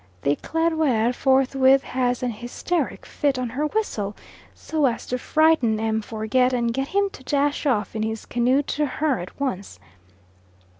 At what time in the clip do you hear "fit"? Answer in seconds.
3.05-3.37